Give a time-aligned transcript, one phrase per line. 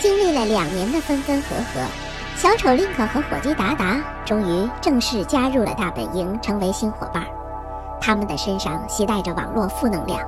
[0.00, 1.86] 经历了两年的分分合合，
[2.34, 7.22] 小丑林克和伙计达达终于正式加入了大本营，成为新伙伴。
[8.00, 10.18] 他们的身上携带着网络负能量，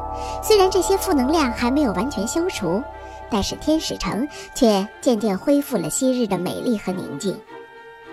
[0.43, 2.82] 虽然这些负能量还没有完全消除，
[3.30, 7.34] 但是天使城却渐渐恢复了昔日的美丽和宁静。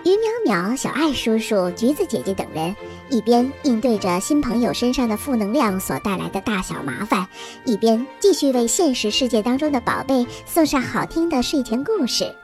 [0.04, 2.74] 于淼淼、小爱叔叔、橘子姐姐等人
[3.10, 7.28] 一边应对着新朋友身上的负能量所带来的大小麻烦，
[7.64, 12.34] 一边继续为现实世界当中的宝贝送上好听的睡前故事。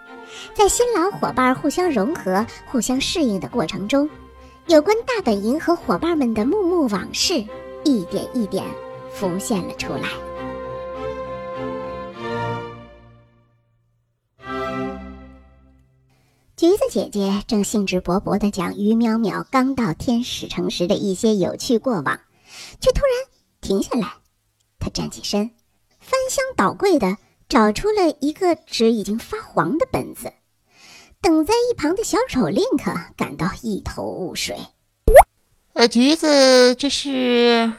[0.54, 4.08] 在新老伙伴互相融合、互相适应的过程中，
[4.66, 7.42] 有关大本营和伙伴们的幕幕往事
[7.84, 8.64] 一点一点
[9.14, 10.25] 浮现了出来。
[16.66, 22.20] 橘子姐姐正兴致勃勃地讲于淼淼刚到天使城时的一些有趣过往，
[22.80, 23.28] 却突然
[23.60, 24.14] 停下来。
[24.80, 25.52] 她站起身，
[26.00, 30.32] 翻箱倒柜地找出了一个纸已经发黄的本子。
[31.20, 34.58] 等在一旁的小丑 Link 感到一头雾水。
[35.74, 37.74] 呃，橘子，这是……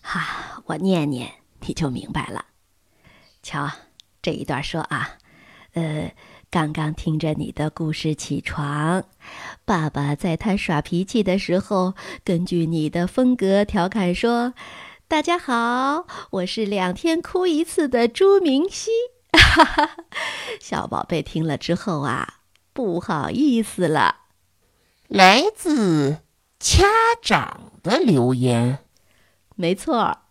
[0.00, 1.32] 哈，我念念
[1.66, 2.44] 你就明白了。
[3.42, 3.68] 瞧，
[4.22, 5.18] 这一段说啊，
[5.72, 6.12] 呃。
[6.50, 9.04] 刚刚听着你的故事起床，
[9.64, 11.94] 爸爸在他耍脾气的时候，
[12.24, 14.54] 根据你的风格调侃说
[15.08, 18.90] ：“大家好，我是两天哭一次的朱明熙。”
[20.60, 22.40] 小宝贝听了之后啊，
[22.72, 24.20] 不好意思了。
[25.08, 26.18] 来自
[26.58, 26.86] 家
[27.20, 28.78] 长的留言，
[29.56, 30.22] 没错，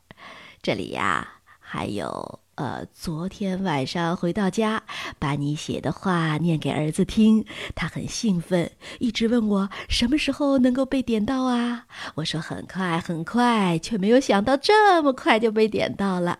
[0.61, 2.39] 这里呀还有。
[2.55, 4.83] 呃，昨天晚上回到家，
[5.19, 11.85] 把你写的话念给儿子听，他很兴奋，一直问我什么时候能够被点到啊。
[12.15, 16.39] 我说很快很快，却没有想到这么快就被点到了。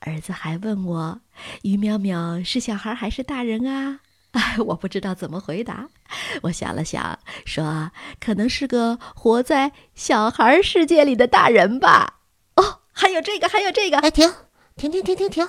[0.00, 1.20] 儿子还问我，
[1.62, 4.00] 于淼淼是小孩还是大人啊？
[4.32, 5.88] 哎， 我不知道怎么回答。
[6.42, 12.18] 我想了想，说可能是个活在小孩世界里的大人吧。
[12.56, 14.30] 哦，还有这个，还有这个，哎，停。
[14.76, 15.48] 停停停停停，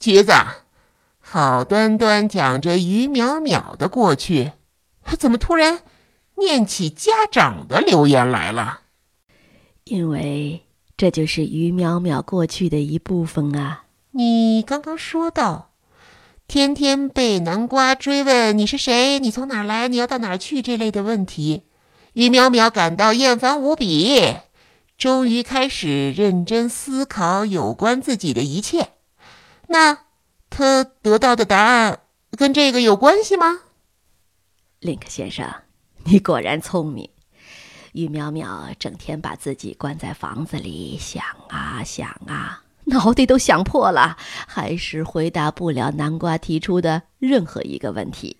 [0.00, 0.32] 橘子，
[1.20, 4.50] 好端端讲着于淼淼的过去，
[5.16, 5.82] 怎么突然
[6.36, 8.80] 念起家长的留言来了？
[9.84, 10.64] 因为
[10.96, 13.84] 这就是于淼淼过去的一部分啊。
[14.10, 15.70] 你刚刚说到，
[16.48, 21.62] 天天被南瓜追问你是谁，你从哪来，你要到哪儿去这类的问题，
[22.14, 24.34] 于淼淼感到厌烦无比。
[25.00, 28.90] 终于开始认真思考有关自己的一切，
[29.68, 30.00] 那
[30.50, 32.00] 他得到的答案
[32.36, 33.60] 跟这个有关系吗？
[34.78, 35.50] 林克先生，
[36.04, 37.08] 你果然聪明。
[37.92, 48.36] 于淼淼整天把自己关在房子里想啊想啊，脑袋都想破了，还是回答不了南瓜提出的任何一个问题。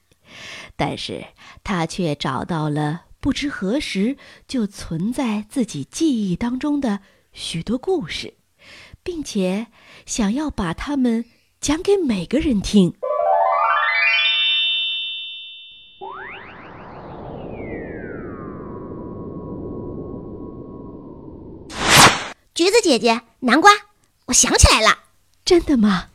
[0.76, 1.24] 但是
[1.64, 3.04] 他却找到了。
[3.20, 4.16] 不知何时
[4.48, 7.00] 就存在自己记忆当中的
[7.32, 8.34] 许多故事，
[9.02, 9.66] 并且
[10.06, 11.26] 想要把它们
[11.60, 12.94] 讲给每个人听。
[22.54, 23.70] 橘子姐姐，南瓜，
[24.26, 25.04] 我想起来了，
[25.44, 26.08] 真的吗？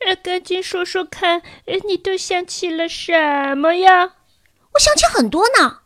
[0.00, 1.42] 呃，赶紧说说看，
[1.86, 4.14] 你都想起了什么呀？
[4.72, 5.79] 我想起很多呢。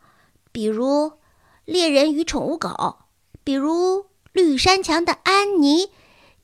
[0.55, 1.19] 比如，
[1.65, 2.99] 猎人与宠物狗，
[3.43, 5.91] 比如绿山墙的安妮，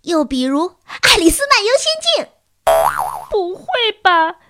[0.02, 2.26] 又比如《爱丽丝漫游仙境》。
[3.30, 3.66] 不会
[4.04, 4.42] 吧？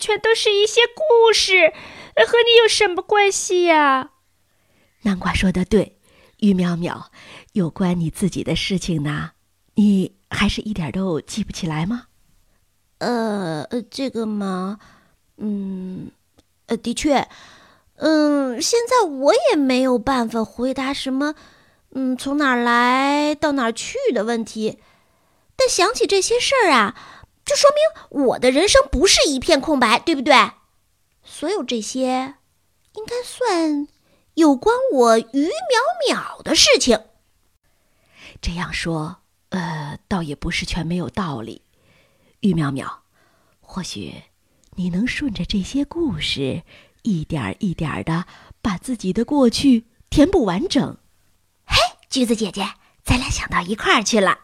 [0.00, 1.74] 全都是一些故事，
[2.16, 4.12] 和你有什么关系呀？
[5.02, 5.98] 南瓜说的对，
[6.38, 7.08] 于淼淼，
[7.52, 9.32] 有关你自己的事情呢，
[9.74, 12.06] 你还是一点都记不起来吗？
[13.00, 14.78] 呃，这个嘛，
[15.36, 16.10] 嗯，
[16.68, 17.28] 呃，的确。
[17.96, 21.34] 嗯，现在我也没有办法回答什么，
[21.92, 24.80] 嗯，从哪儿来到哪儿去的问题。
[25.56, 26.96] 但想起这些事儿啊，
[27.44, 30.34] 就说明我的人生不是一片空白，对不对？
[31.22, 32.34] 所有这些，
[32.94, 33.86] 应该算
[34.34, 37.00] 有关我于淼淼的事情。
[38.42, 39.18] 这样说，
[39.50, 41.62] 呃，倒也不是全没有道理。
[42.40, 42.90] 于淼淼，
[43.60, 44.24] 或许
[44.74, 46.64] 你能顺着这些故事。
[47.04, 48.26] 一点一点的
[48.60, 50.98] 把自己的过去填补完整。
[51.64, 51.76] 嘿，
[52.10, 52.66] 橘子姐姐，
[53.04, 54.40] 咱俩想到一块儿去了。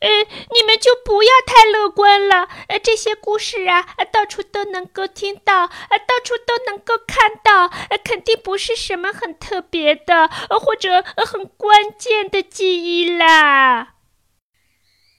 [0.00, 2.48] 呃，你们就不要太乐观了。
[2.68, 3.82] 呃，这些故事啊，
[4.12, 13.94] 到处都能够听到，呃，到处都能够看到，呃，肯定不是什么很特别的，呃或者很关键的记忆啦。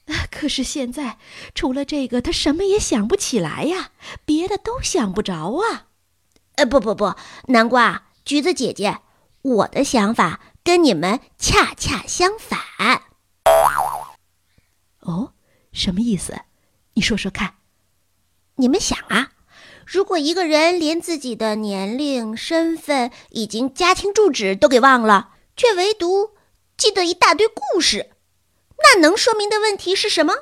[0.06, 1.18] 可可是现在
[1.56, 3.92] 除了这个，他什么也想不起来呀，
[4.24, 5.88] 别的都想不着啊。
[6.58, 7.14] 呃，不不不，
[7.48, 9.00] 南瓜、橘子姐姐，
[9.42, 12.60] 我的想法跟你们恰恰相反。
[15.00, 15.34] 哦，
[15.72, 16.34] 什么意思？
[16.94, 17.56] 你说说看。
[18.56, 19.32] 你们想啊，
[19.86, 26.32] 如果一个人连自己的年龄、身份以及家庭住址都给忘了，却唯独
[26.78, 28.12] 记得一大堆故事，
[28.78, 30.34] 那能说明的问题是什么？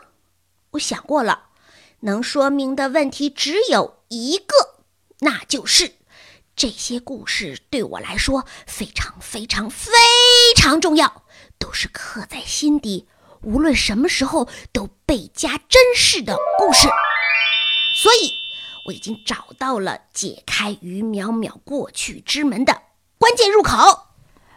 [0.71, 1.49] 我想过了，
[2.01, 4.83] 能说明的问题只有一个，
[5.21, 5.95] 那就是
[6.55, 9.89] 这些故事对我来说非常非常非
[10.55, 11.23] 常重要，
[11.57, 13.07] 都是刻在心底，
[13.41, 16.87] 无论什么时候都倍加珍视的故事。
[17.95, 18.33] 所以，
[18.85, 22.83] 我已经找到了解开于淼淼过去之门的
[23.17, 23.77] 关键入口。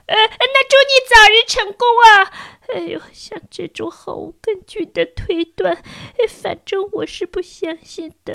[0.06, 2.32] 呃，那祝你早日成功啊！
[2.72, 5.82] 哎呦，像这种毫无根据的推断，
[6.28, 8.32] 反正我是不相信的。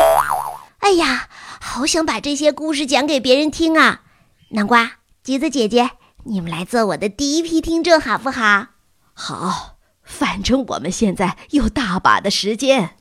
[0.81, 1.30] 哎呀，
[1.62, 4.01] 好想把这些故事讲给别人听啊！
[4.50, 4.94] 南瓜、
[5.24, 5.92] 橘子姐姐，
[6.25, 8.68] 你们来做我的第一批听众好不好？
[9.13, 12.98] 好，反正我们现在有大把的时间。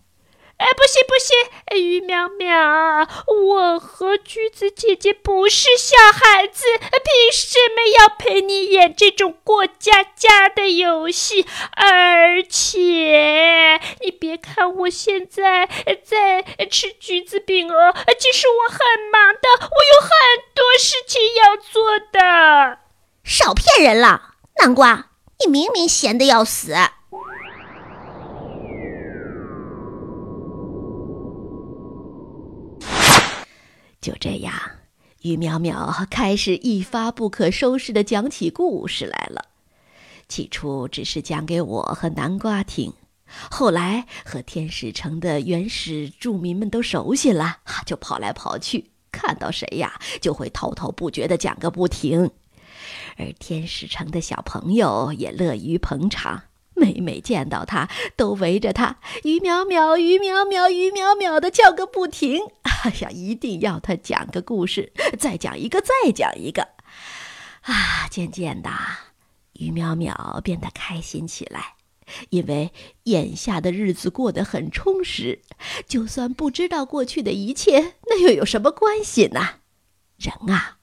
[0.60, 1.34] 哎，不行不行，
[1.80, 3.08] 于淼淼，
[3.48, 11.46] 我和橘子姐姐不是小孩子，凭什么要陪你演这种过家家的游戏？
[11.72, 15.66] 而且，你别看我现在
[16.04, 18.78] 在吃橘子饼哦，其实我很
[19.10, 20.10] 忙的，我有很
[20.54, 22.80] 多事情要做的。
[23.24, 25.06] 少骗人了，南瓜，
[25.38, 26.74] 你明明闲得要死。
[34.00, 34.54] 就这样，
[35.22, 39.44] 于淼淼开始一发不可收拾的讲起故事来了。
[40.26, 42.94] 起初只是讲给我和南瓜听，
[43.50, 52.30] 后来和天使城的原始住民们都熟悉了，就跑来跑去，看到谁呀就会滔滔不绝的讲个不停。
[53.18, 56.44] 而天使城的小朋友也乐于捧场。
[56.80, 62.40] 每每见到他，都围着他“于淼淼，于淼淼，于淼淼”的叫个不停。
[62.62, 66.66] 哎呀，一定要他讲个故事，再讲一个，再讲一个。
[67.62, 68.70] 啊，渐渐的，
[69.52, 71.74] 于淼淼变得开心起来，
[72.30, 72.72] 因为
[73.02, 75.42] 眼下的日子过得很充实。
[75.86, 79.40] 就算不知道过去的一切，那又有什么关系呢？
[80.16, 80.78] 人啊，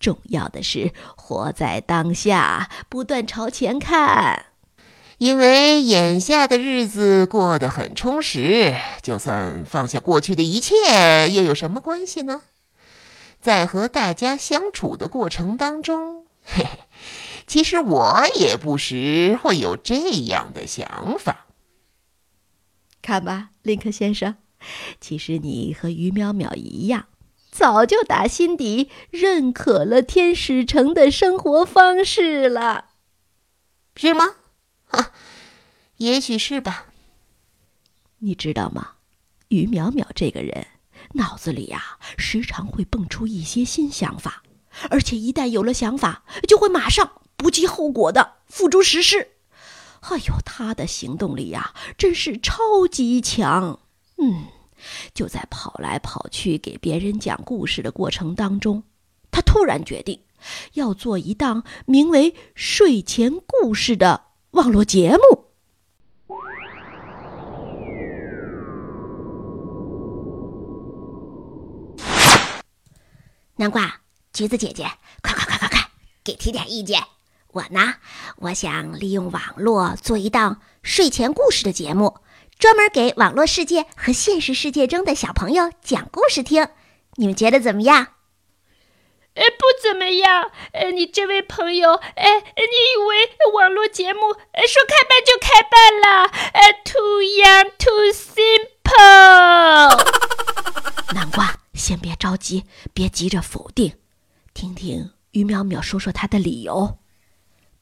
[0.00, 4.51] 重要的是活在当下，不断朝前看。
[5.22, 12.42] 因为眼下的日子过得很充实，就算放下过去的一切，又有什么关系呢？
[13.40, 16.80] 在和大家相处的过程当中，嘿嘿，
[17.46, 21.46] 其实我也不时会有这样的想法。
[23.00, 24.34] 看吧，林克先生，
[25.00, 27.06] 其实你和于淼淼一样，
[27.52, 32.86] 早就打心底认可了天使城的生活方式了，
[33.94, 34.24] 是吗？
[36.02, 36.86] 也许是吧。
[38.18, 38.94] 你知道吗？
[39.48, 40.66] 于淼淼这个人
[41.12, 44.42] 脑子里呀，时常会蹦出一些新想法，
[44.90, 49.28] 而且一旦有了想法，就会马上不计后果的付诸实施。
[50.00, 53.78] 哎呦，他的行动力呀，真是超级强。
[54.16, 54.46] 嗯，
[55.14, 58.82] 就在跑来跑去给别人讲故事的过程当中，
[59.30, 60.20] 他突然决定
[60.72, 64.32] 要做一档名为《睡前故事》的。
[64.52, 65.41] 网络节目，
[73.62, 74.00] 南瓜、
[74.32, 74.90] 橘子姐姐，
[75.22, 75.88] 快快快快快，
[76.24, 77.00] 给提点意见！
[77.52, 77.94] 我呢，
[78.38, 82.18] 我想利用网络做一档睡前故事的节目，
[82.58, 86.70] 专门给网络世界和现实世界中的小朋友讲故事听。
[87.14, 88.08] 你们觉得怎么样？
[89.34, 90.50] 呃，不怎么样。
[90.72, 96.26] 呃，你这位朋友，呃，你以为网络节目呃说开办就开办了？
[96.52, 100.02] 呃，too young, too simple。
[101.14, 103.96] 南瓜，先别着急，别急着否定，
[104.54, 107.00] 听听于淼淼说说她的理由。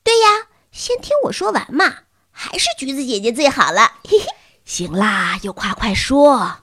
[0.03, 1.85] 对呀，先听我说完嘛。
[2.31, 3.99] 还是橘子姐姐最好了。
[4.09, 4.27] 嘿嘿，
[4.65, 6.61] 行啦，就快快说。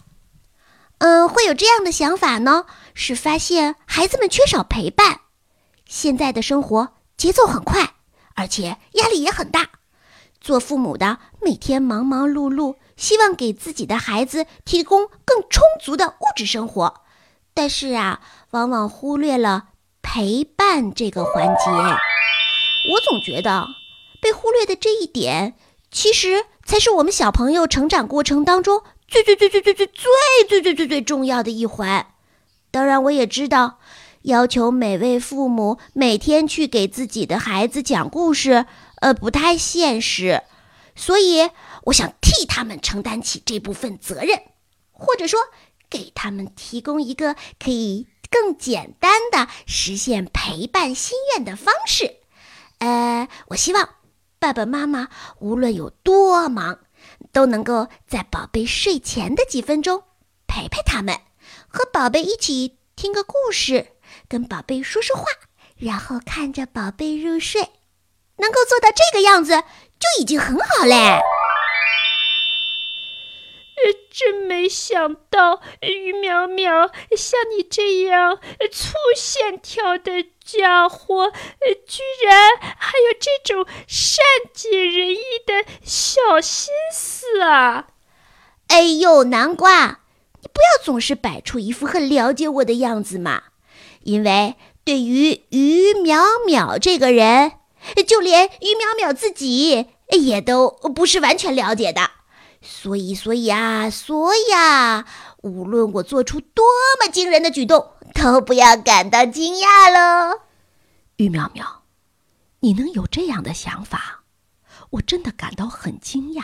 [0.98, 2.66] 嗯，会有这样的想法呢，
[2.96, 5.20] 是发现孩子们缺少陪伴。
[5.86, 7.98] 现在的生活节奏很快，
[8.34, 9.70] 而且压力也很大。
[10.42, 17.04] 做父母的每天忙忙碌碌，希望给自己的孩子提供更充足的物质生活，
[17.58, 18.22] 但是啊，
[18.52, 19.70] 往往忽略了
[20.04, 21.72] 陪伴这个环节。
[22.92, 23.66] 我总觉得
[24.22, 25.56] 被忽略的这一点，
[25.90, 29.98] 其实才是我们小朋友成长过程当中最最最最最最最
[30.48, 32.06] 最最最最重要的一环。
[32.70, 33.80] 当然，我也知道，
[34.22, 38.68] 要求每位父母每天去给自己的孩子讲故事，
[39.02, 40.44] 呃，不太现实。
[40.96, 41.50] 所以，
[41.86, 44.44] 我想替他们承担起这部分责任，
[44.92, 45.40] 或者说，
[45.90, 52.18] 给他们提供一个可以更简单的实现陪伴心愿的方式。
[52.80, 53.96] 呃，我希望
[54.40, 55.08] 爸爸妈妈
[55.40, 56.80] 无论有多忙，
[57.32, 60.04] 都能够在宝贝睡前的几分钟
[60.48, 61.22] 陪陪他们。
[61.68, 63.94] 和宝贝一起听个故事，
[64.28, 65.26] 跟宝贝说说话，
[65.78, 67.62] 然后看着宝贝入睡，
[68.38, 69.64] 能够做到这个样子
[70.00, 71.20] 就已经很好嘞。
[74.12, 78.40] 真没想到，于淼淼像你这样
[78.72, 81.32] 粗线条的家伙，
[81.86, 87.88] 居然还有这种善解人意的小心思啊！
[88.68, 90.00] 哎呦，南瓜！
[90.42, 93.44] 你不要总是摆出一副很了解我的样子嘛，
[94.04, 97.54] 因为对于于淼淼这个人，
[98.06, 102.12] 就连于淼淼自己也都不是完全了解的。
[102.68, 105.06] 所以，所以啊，所以啊，
[105.42, 106.66] 无论我做出多
[107.00, 110.42] 么惊人的举动，都不要感到惊讶喽。
[111.16, 111.84] 玉苗苗，
[112.60, 114.24] 你能有这样的想法，
[114.92, 116.44] 我真的感到很惊讶。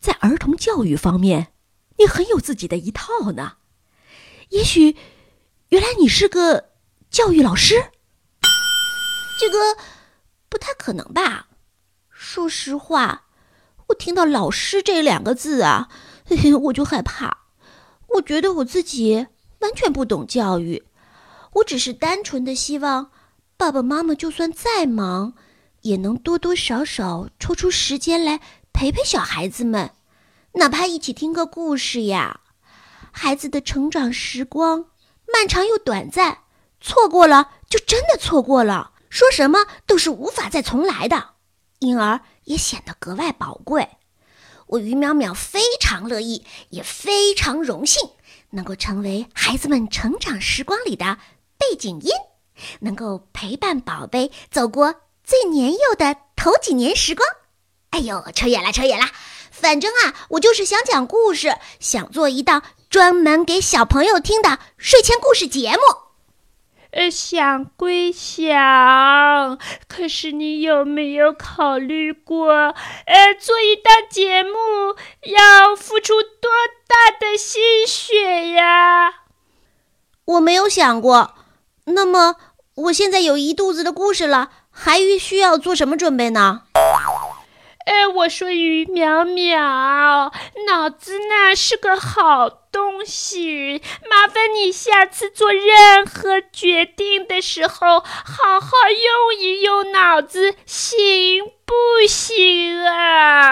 [0.00, 1.48] 在儿童教育方面。
[1.98, 3.58] 你很有自己的一套呢，
[4.48, 4.96] 也许，
[5.68, 6.70] 原来你是个
[7.10, 7.92] 教育老师。
[9.38, 9.76] 这个
[10.48, 11.48] 不太可能吧？
[12.10, 13.26] 说实话，
[13.94, 15.88] 听到“老师”这两个字啊，
[16.64, 17.38] 我就害怕。
[18.14, 19.26] 我觉得我自己
[19.60, 20.84] 完全不懂教育，
[21.54, 23.10] 我只是单纯的希望
[23.56, 25.34] 爸爸妈妈就算再忙，
[25.82, 28.40] 也能多多少少抽出时间来
[28.72, 29.92] 陪陪小孩子们。
[30.54, 32.40] 哪怕一起听个故事呀，
[33.10, 34.86] 孩子的成长时光
[35.32, 36.38] 漫长又短暂，
[36.80, 41.30] 错过了就真的错过了，说什么都是无法再重来的，
[41.78, 43.88] 因而也显得格外宝贵。
[44.66, 48.10] 我于淼淼非常乐意，也非常荣幸，
[48.50, 51.18] 能够成为孩子们成长时光里的
[51.58, 52.10] 背景音，
[52.80, 57.28] 能够陪伴宝贝走过最年幼的头几年时光。
[57.90, 59.06] 哎呦，扯远了，扯远了。
[59.50, 66.01] 反正啊，我就是想讲故事，想做一档专门给小朋友听的睡前故事节目。
[66.92, 69.58] 呃，想归想，
[69.88, 74.50] 可是你有没有考虑过，呃，做一档节目
[75.22, 76.50] 要付出多
[76.86, 79.10] 大的心血呀？
[80.26, 81.34] 我没有想过。
[81.86, 82.36] 那么，
[82.74, 86.64] 我现在有一肚子的故事了，还需要做什么准备呢？
[88.22, 90.32] 我说于淼淼，
[90.68, 101.74] 脑子呢是个好东西，麻烦你下次做任何决定的时候，好好用一用脑子，行不
[102.08, 103.50] 行啊？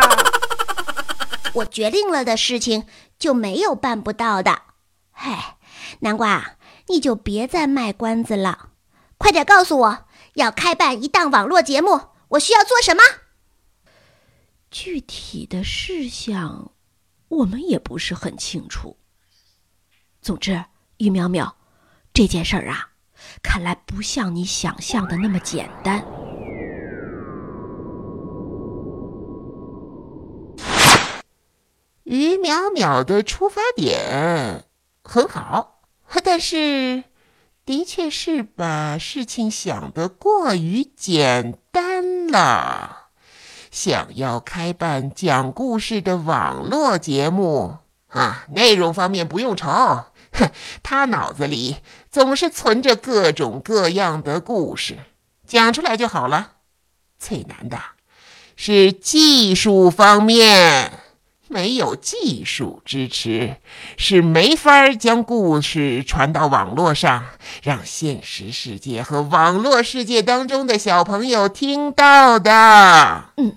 [1.55, 2.87] 我决定了的事情
[3.19, 4.63] 就没有办不到的。
[5.11, 5.57] 嗨，
[6.01, 6.53] 南瓜，
[6.87, 8.69] 你就别再卖关子了，
[9.19, 9.99] 快点告诉我，
[10.35, 13.03] 要开办一档网络节目，我需要做什么？
[14.71, 16.73] 具体的事项，
[17.29, 18.97] 我们也不是很清楚。
[20.23, 20.65] 总之，
[20.99, 21.55] 于淼淼，
[22.13, 22.91] 这件事儿啊，
[23.43, 26.05] 看来不像你想象的那么简单。
[32.05, 34.67] 于淼淼的出发点
[35.03, 35.83] 很好，
[36.23, 37.05] 但是，
[37.65, 43.00] 的确是把事情想得过于简单了。
[43.71, 47.79] 想要开办讲故事的网络节目。
[48.09, 49.69] 啊，内容方面不用愁，
[50.33, 50.51] 哼，
[50.83, 51.77] 他脑子里
[52.11, 54.99] 总是存着各种各样的故事，
[55.47, 56.55] 讲出来就好了。
[57.21, 57.79] 最难的
[58.57, 61.00] 是技术方面，
[61.51, 63.57] 没有技术支持，
[63.99, 67.27] 是没法将故事传到网络上，
[67.65, 73.33] 让现实世界和网络世界当中的小朋友听到的。
[73.37, 73.57] 嗯。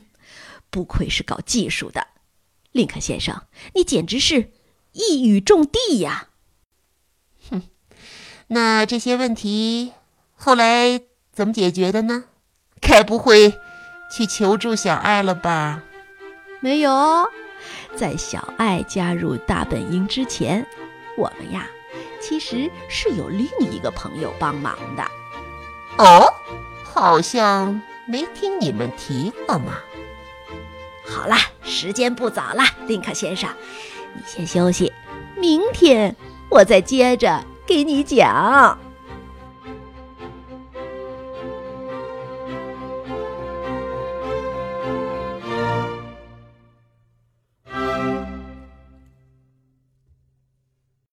[0.71, 2.07] 不愧是搞技术的，
[2.71, 3.43] 林肯先生，
[3.75, 4.51] 你简直是
[4.93, 6.29] 一语中的呀！
[7.51, 7.61] 哼，
[8.49, 9.93] 那这些问题
[10.33, 10.99] 后来
[11.31, 12.23] 怎么解决的呢？
[12.81, 13.53] 该不会
[14.11, 15.83] 去求助小爱了吧？
[16.59, 17.29] 没有，
[17.95, 20.65] 在小爱加入大本营之前，
[21.15, 21.67] 我们呀
[22.19, 25.03] 其实是有另一个朋友帮忙的。
[25.97, 26.25] 哦，
[26.83, 29.73] 好像没听你们提过嘛。
[31.05, 33.49] 好了，时间不早了，林克先生，
[34.13, 34.91] 你先休息，
[35.35, 36.15] 明天
[36.49, 38.77] 我再接着给你讲。